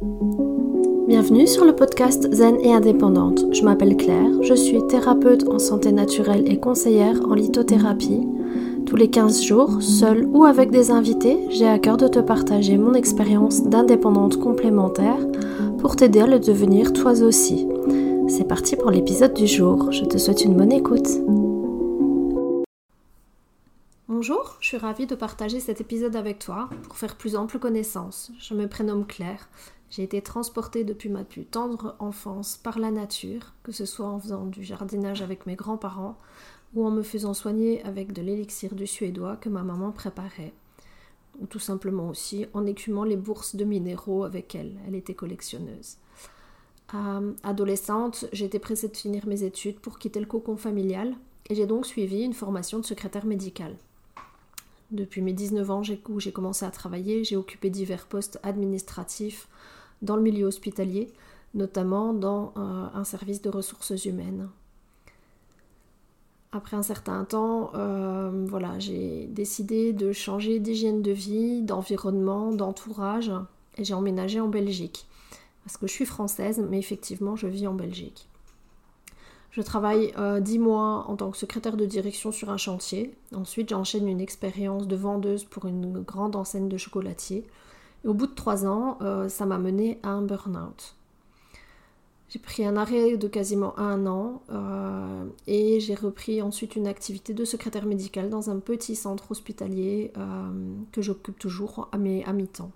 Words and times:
Bienvenue 0.00 1.48
sur 1.48 1.64
le 1.64 1.74
podcast 1.74 2.32
Zen 2.32 2.60
et 2.60 2.72
indépendante. 2.72 3.52
Je 3.52 3.62
m'appelle 3.62 3.96
Claire, 3.96 4.42
je 4.42 4.54
suis 4.54 4.86
thérapeute 4.86 5.48
en 5.48 5.58
santé 5.58 5.90
naturelle 5.90 6.48
et 6.48 6.60
conseillère 6.60 7.20
en 7.28 7.34
lithothérapie. 7.34 8.24
Tous 8.86 8.94
les 8.94 9.10
15 9.10 9.42
jours, 9.42 9.82
seule 9.82 10.24
ou 10.26 10.44
avec 10.44 10.70
des 10.70 10.92
invités, 10.92 11.38
j'ai 11.50 11.66
à 11.66 11.80
cœur 11.80 11.96
de 11.96 12.06
te 12.06 12.20
partager 12.20 12.78
mon 12.78 12.94
expérience 12.94 13.64
d'indépendante 13.64 14.38
complémentaire 14.38 15.18
pour 15.78 15.96
t'aider 15.96 16.20
à 16.20 16.28
le 16.28 16.38
devenir 16.38 16.92
toi 16.92 17.20
aussi. 17.20 17.66
C'est 18.28 18.46
parti 18.46 18.76
pour 18.76 18.92
l'épisode 18.92 19.34
du 19.34 19.48
jour. 19.48 19.90
Je 19.90 20.04
te 20.04 20.16
souhaite 20.16 20.44
une 20.44 20.54
bonne 20.54 20.72
écoute. 20.72 21.08
Bonjour, 24.06 24.56
je 24.60 24.68
suis 24.68 24.76
ravie 24.76 25.06
de 25.06 25.14
partager 25.14 25.60
cet 25.60 25.80
épisode 25.80 26.16
avec 26.16 26.38
toi 26.38 26.68
pour 26.84 26.96
faire 26.96 27.16
plus 27.16 27.36
ample 27.36 27.58
connaissance. 27.58 28.30
Je 28.38 28.54
me 28.54 28.68
prénomme 28.68 29.06
Claire. 29.06 29.48
J'ai 29.90 30.02
été 30.02 30.20
transportée 30.20 30.84
depuis 30.84 31.08
ma 31.08 31.24
plus 31.24 31.44
tendre 31.44 31.96
enfance 31.98 32.58
par 32.62 32.78
la 32.78 32.90
nature, 32.90 33.54
que 33.62 33.72
ce 33.72 33.86
soit 33.86 34.06
en 34.06 34.20
faisant 34.20 34.44
du 34.44 34.62
jardinage 34.62 35.22
avec 35.22 35.46
mes 35.46 35.56
grands-parents 35.56 36.18
ou 36.74 36.86
en 36.86 36.90
me 36.90 37.02
faisant 37.02 37.32
soigner 37.32 37.82
avec 37.84 38.12
de 38.12 38.20
l'élixir 38.20 38.74
du 38.74 38.86
suédois 38.86 39.36
que 39.36 39.48
ma 39.48 39.62
maman 39.62 39.90
préparait, 39.90 40.52
ou 41.40 41.46
tout 41.46 41.58
simplement 41.58 42.10
aussi 42.10 42.46
en 42.52 42.66
écumant 42.66 43.04
les 43.04 43.16
bourses 43.16 43.56
de 43.56 43.64
minéraux 43.64 44.24
avec 44.24 44.54
elle. 44.54 44.76
Elle 44.86 44.94
était 44.94 45.14
collectionneuse. 45.14 45.96
Euh, 46.94 47.32
adolescente, 47.42 48.26
j'étais 48.32 48.58
pressée 48.58 48.88
de 48.88 48.96
finir 48.96 49.26
mes 49.26 49.42
études 49.42 49.78
pour 49.78 49.98
quitter 49.98 50.20
le 50.20 50.26
cocon 50.26 50.56
familial 50.56 51.14
et 51.48 51.54
j'ai 51.54 51.66
donc 51.66 51.86
suivi 51.86 52.22
une 52.22 52.34
formation 52.34 52.78
de 52.78 52.84
secrétaire 52.84 53.26
médical. 53.26 53.76
Depuis 54.90 55.20
mes 55.20 55.34
19 55.34 55.70
ans 55.70 55.82
où 56.08 56.20
j'ai 56.20 56.32
commencé 56.32 56.64
à 56.64 56.70
travailler, 56.70 57.24
j'ai 57.24 57.36
occupé 57.36 57.68
divers 57.68 58.06
postes 58.06 58.40
administratifs 58.42 59.48
dans 60.02 60.16
le 60.16 60.22
milieu 60.22 60.46
hospitalier, 60.46 61.12
notamment 61.54 62.12
dans 62.12 62.52
euh, 62.56 62.86
un 62.94 63.04
service 63.04 63.42
de 63.42 63.50
ressources 63.50 64.04
humaines. 64.04 64.48
Après 66.50 66.76
un 66.76 66.82
certain 66.82 67.24
temps, 67.24 67.72
euh, 67.74 68.30
voilà, 68.48 68.78
j'ai 68.78 69.26
décidé 69.26 69.92
de 69.92 70.12
changer 70.12 70.60
d'hygiène 70.60 71.02
de 71.02 71.10
vie, 71.10 71.62
d'environnement, 71.62 72.52
d'entourage, 72.52 73.30
et 73.76 73.84
j'ai 73.84 73.94
emménagé 73.94 74.40
en 74.40 74.48
Belgique. 74.48 75.06
Parce 75.64 75.76
que 75.76 75.86
je 75.86 75.92
suis 75.92 76.06
française, 76.06 76.64
mais 76.70 76.78
effectivement, 76.78 77.36
je 77.36 77.46
vis 77.46 77.66
en 77.66 77.74
Belgique. 77.74 78.28
Je 79.50 79.60
travaille 79.60 80.14
euh, 80.18 80.40
dix 80.40 80.52
10 80.52 80.58
mois 80.60 81.04
en 81.08 81.16
tant 81.16 81.30
que 81.30 81.36
secrétaire 81.36 81.76
de 81.76 81.84
direction 81.84 82.32
sur 82.32 82.48
un 82.50 82.56
chantier. 82.56 83.14
Ensuite, 83.34 83.68
j'enchaîne 83.68 84.08
une 84.08 84.20
expérience 84.20 84.86
de 84.86 84.96
vendeuse 84.96 85.44
pour 85.44 85.66
une 85.66 86.00
grande 86.00 86.36
enseigne 86.36 86.68
de 86.68 86.76
chocolatier. 86.76 87.44
Au 88.04 88.14
bout 88.14 88.26
de 88.26 88.34
3 88.34 88.66
ans, 88.66 88.98
euh, 89.02 89.28
ça 89.28 89.46
m'a 89.46 89.58
mené 89.58 89.98
à 90.02 90.10
un 90.10 90.22
burn-out. 90.22 90.94
J'ai 92.28 92.38
pris 92.38 92.64
un 92.64 92.76
arrêt 92.76 93.16
de 93.16 93.26
quasiment 93.26 93.78
un 93.78 94.06
an 94.06 94.42
euh, 94.50 95.24
et 95.46 95.80
j'ai 95.80 95.94
repris 95.94 96.42
ensuite 96.42 96.76
une 96.76 96.86
activité 96.86 97.32
de 97.32 97.44
secrétaire 97.44 97.86
médical 97.86 98.28
dans 98.28 98.50
un 98.50 98.58
petit 98.58 98.96
centre 98.96 99.30
hospitalier 99.30 100.12
que 100.92 101.00
j'occupe 101.00 101.38
toujours 101.38 101.88
à, 101.90 101.96
à 101.96 102.32
mi-temps. 102.32 102.70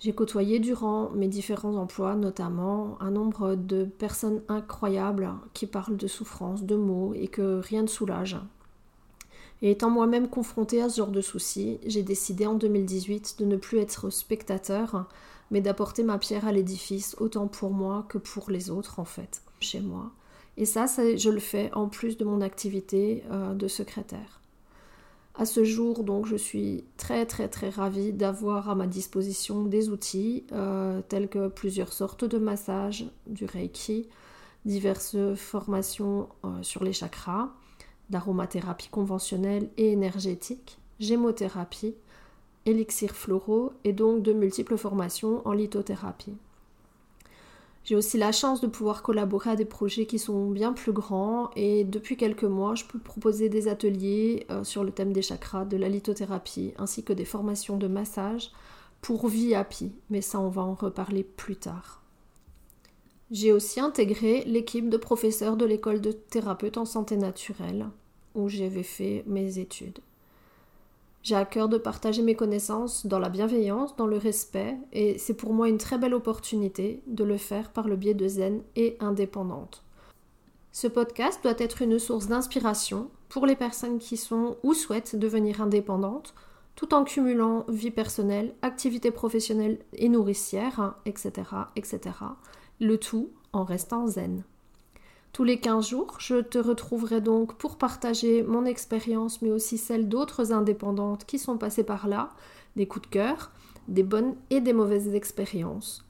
J'ai 0.00 0.14
côtoyé 0.14 0.60
durant 0.60 1.10
mes 1.10 1.28
différents 1.28 1.76
emplois 1.76 2.16
notamment 2.16 2.96
un 3.02 3.10
nombre 3.10 3.54
de 3.54 3.84
personnes 3.84 4.40
incroyables 4.48 5.28
qui 5.52 5.66
parlent 5.66 5.98
de 5.98 6.06
souffrance, 6.06 6.64
de 6.64 6.74
maux 6.74 7.12
et 7.12 7.28
que 7.28 7.60
rien 7.60 7.82
ne 7.82 7.86
soulage. 7.86 8.38
Et 9.62 9.72
étant 9.72 9.90
moi-même 9.90 10.28
confrontée 10.28 10.80
à 10.80 10.88
ce 10.88 10.98
genre 10.98 11.10
de 11.10 11.20
soucis, 11.20 11.78
j'ai 11.86 12.02
décidé 12.02 12.46
en 12.46 12.54
2018 12.54 13.36
de 13.38 13.44
ne 13.44 13.56
plus 13.56 13.78
être 13.78 14.10
spectateur, 14.10 15.06
mais 15.50 15.60
d'apporter 15.60 16.02
ma 16.02 16.18
pierre 16.18 16.46
à 16.46 16.52
l'édifice, 16.52 17.16
autant 17.18 17.46
pour 17.46 17.70
moi 17.70 18.06
que 18.08 18.18
pour 18.18 18.50
les 18.50 18.70
autres 18.70 19.00
en 19.00 19.04
fait, 19.04 19.42
chez 19.60 19.80
moi. 19.80 20.12
Et 20.56 20.64
ça, 20.64 20.86
je 20.86 21.30
le 21.30 21.40
fais 21.40 21.70
en 21.74 21.88
plus 21.88 22.16
de 22.16 22.24
mon 22.24 22.40
activité 22.40 23.22
euh, 23.30 23.54
de 23.54 23.68
secrétaire. 23.68 24.40
À 25.34 25.46
ce 25.46 25.64
jour, 25.64 26.04
donc, 26.04 26.26
je 26.26 26.36
suis 26.36 26.84
très 26.96 27.24
très 27.24 27.48
très 27.48 27.70
ravie 27.70 28.12
d'avoir 28.12 28.68
à 28.68 28.74
ma 28.74 28.86
disposition 28.86 29.64
des 29.64 29.88
outils 29.88 30.44
euh, 30.52 31.00
tels 31.08 31.28
que 31.28 31.48
plusieurs 31.48 31.92
sortes 31.92 32.24
de 32.24 32.36
massages, 32.36 33.06
du 33.26 33.46
Reiki, 33.46 34.08
diverses 34.64 35.16
formations 35.36 36.28
euh, 36.44 36.62
sur 36.62 36.84
les 36.84 36.92
chakras, 36.92 37.50
d'aromathérapie 38.10 38.88
conventionnelle 38.88 39.70
et 39.76 39.92
énergétique, 39.92 40.78
gémothérapie, 40.98 41.94
élixirs 42.66 43.16
floraux 43.16 43.72
et 43.84 43.92
donc 43.92 44.22
de 44.22 44.32
multiples 44.32 44.76
formations 44.76 45.46
en 45.46 45.52
lithothérapie. 45.52 46.34
J'ai 47.84 47.96
aussi 47.96 48.18
la 48.18 48.30
chance 48.30 48.60
de 48.60 48.66
pouvoir 48.66 49.02
collaborer 49.02 49.50
à 49.50 49.56
des 49.56 49.64
projets 49.64 50.04
qui 50.04 50.18
sont 50.18 50.50
bien 50.50 50.72
plus 50.72 50.92
grands 50.92 51.50
et 51.56 51.84
depuis 51.84 52.16
quelques 52.16 52.44
mois, 52.44 52.74
je 52.74 52.84
peux 52.84 52.98
proposer 52.98 53.48
des 53.48 53.68
ateliers 53.68 54.46
euh, 54.50 54.64
sur 54.64 54.84
le 54.84 54.90
thème 54.90 55.12
des 55.12 55.22
chakras, 55.22 55.64
de 55.64 55.78
la 55.78 55.88
lithothérapie, 55.88 56.74
ainsi 56.78 57.02
que 57.02 57.14
des 57.14 57.24
formations 57.24 57.78
de 57.78 57.88
massage 57.88 58.50
pour 59.00 59.30
happy, 59.54 59.92
mais 60.10 60.20
ça 60.20 60.38
on 60.38 60.50
va 60.50 60.62
en 60.62 60.74
reparler 60.74 61.24
plus 61.24 61.56
tard. 61.56 62.02
J'ai 63.30 63.52
aussi 63.52 63.80
intégré 63.80 64.44
l'équipe 64.44 64.90
de 64.90 64.96
professeurs 64.96 65.56
de 65.56 65.64
l'école 65.64 66.00
de 66.00 66.12
thérapeute 66.12 66.76
en 66.76 66.84
santé 66.84 67.16
naturelle 67.16 67.86
où 68.34 68.48
j'avais 68.48 68.82
fait 68.82 69.24
mes 69.26 69.58
études. 69.58 70.00
J'ai 71.22 71.34
à 71.34 71.44
cœur 71.44 71.68
de 71.68 71.76
partager 71.76 72.22
mes 72.22 72.34
connaissances 72.34 73.06
dans 73.06 73.18
la 73.18 73.28
bienveillance, 73.28 73.94
dans 73.96 74.06
le 74.06 74.16
respect, 74.16 74.76
et 74.92 75.18
c'est 75.18 75.34
pour 75.34 75.52
moi 75.52 75.68
une 75.68 75.76
très 75.78 75.98
belle 75.98 76.14
opportunité 76.14 77.02
de 77.06 77.24
le 77.24 77.36
faire 77.36 77.70
par 77.70 77.88
le 77.88 77.96
biais 77.96 78.14
de 78.14 78.26
zen 78.26 78.62
et 78.74 78.96
indépendante. 79.00 79.84
Ce 80.72 80.86
podcast 80.86 81.40
doit 81.42 81.58
être 81.58 81.82
une 81.82 81.98
source 81.98 82.28
d'inspiration 82.28 83.10
pour 83.28 83.44
les 83.44 83.56
personnes 83.56 83.98
qui 83.98 84.16
sont 84.16 84.56
ou 84.62 84.72
souhaitent 84.72 85.16
devenir 85.16 85.60
indépendantes, 85.60 86.34
tout 86.74 86.94
en 86.94 87.04
cumulant 87.04 87.66
vie 87.68 87.90
personnelle, 87.90 88.54
activité 88.62 89.10
professionnelle 89.10 89.78
et 89.92 90.08
nourricière, 90.08 90.94
etc., 91.04 91.32
etc. 91.76 92.00
Le 92.80 92.96
tout 92.96 93.30
en 93.52 93.64
restant 93.64 94.06
zen. 94.06 94.44
Tous 95.32 95.44
les 95.44 95.58
15 95.58 95.88
jours, 95.88 96.16
je 96.18 96.40
te 96.40 96.58
retrouverai 96.58 97.20
donc 97.20 97.54
pour 97.54 97.76
partager 97.76 98.42
mon 98.42 98.64
expérience, 98.64 99.42
mais 99.42 99.50
aussi 99.50 99.78
celle 99.78 100.08
d'autres 100.08 100.52
indépendantes 100.52 101.24
qui 101.24 101.38
sont 101.38 101.56
passées 101.56 101.84
par 101.84 102.08
là, 102.08 102.30
des 102.74 102.86
coups 102.86 103.08
de 103.08 103.12
cœur, 103.12 103.52
des 103.86 104.02
bonnes 104.02 104.34
et 104.50 104.60
des 104.60 104.72
mauvaises 104.72 105.14
expériences. 105.14 106.04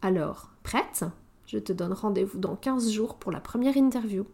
Alors, 0.00 0.50
prête? 0.62 1.04
Je 1.44 1.58
te 1.58 1.72
donne 1.72 1.92
rendez-vous 1.92 2.38
dans 2.38 2.56
15 2.56 2.90
jours 2.90 3.16
pour 3.16 3.30
la 3.30 3.40
première 3.40 3.76
interview. 3.76 4.24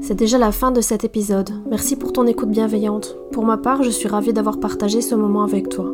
C'est 0.00 0.16
déjà 0.16 0.36
la 0.36 0.52
fin 0.52 0.72
de 0.72 0.80
cet 0.80 1.04
épisode. 1.04 1.50
Merci 1.68 1.96
pour 1.96 2.12
ton 2.12 2.26
écoute 2.26 2.50
bienveillante. 2.50 3.16
Pour 3.30 3.44
ma 3.44 3.56
part, 3.56 3.82
je 3.82 3.90
suis 3.90 4.08
ravie 4.08 4.32
d'avoir 4.32 4.58
partagé 4.58 5.00
ce 5.00 5.14
moment 5.14 5.44
avec 5.44 5.68
toi. 5.68 5.92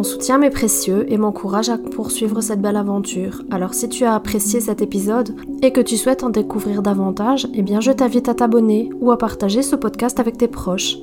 Ton 0.00 0.04
soutien 0.04 0.38
m'est 0.38 0.48
précieux 0.48 1.04
et 1.12 1.18
m'encourage 1.18 1.68
à 1.68 1.76
poursuivre 1.76 2.40
cette 2.40 2.62
belle 2.62 2.78
aventure. 2.78 3.42
Alors 3.50 3.74
si 3.74 3.86
tu 3.86 4.06
as 4.06 4.14
apprécié 4.14 4.58
cet 4.58 4.80
épisode 4.80 5.36
et 5.60 5.72
que 5.72 5.82
tu 5.82 5.98
souhaites 5.98 6.22
en 6.22 6.30
découvrir 6.30 6.80
davantage, 6.80 7.46
eh 7.52 7.60
bien 7.60 7.82
je 7.82 7.92
t'invite 7.92 8.30
à 8.30 8.32
t'abonner 8.32 8.88
ou 9.02 9.10
à 9.10 9.18
partager 9.18 9.60
ce 9.60 9.76
podcast 9.76 10.18
avec 10.18 10.38
tes 10.38 10.48
proches. 10.48 10.96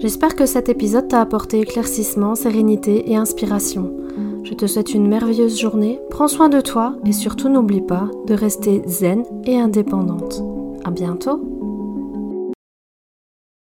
J'espère 0.00 0.34
que 0.34 0.46
cet 0.46 0.70
épisode 0.70 1.08
t'a 1.08 1.20
apporté 1.20 1.60
éclaircissement, 1.60 2.34
sérénité 2.34 3.12
et 3.12 3.16
inspiration. 3.16 3.92
Je 4.44 4.54
te 4.54 4.66
souhaite 4.66 4.94
une 4.94 5.08
merveilleuse 5.08 5.60
journée, 5.60 6.00
prends 6.08 6.26
soin 6.26 6.48
de 6.48 6.62
toi 6.62 6.94
et 7.04 7.12
surtout 7.12 7.50
n'oublie 7.50 7.82
pas 7.82 8.08
de 8.26 8.32
rester 8.32 8.80
zen 8.86 9.24
et 9.44 9.60
indépendante. 9.60 10.42
À 10.86 10.90
bientôt! 10.90 11.61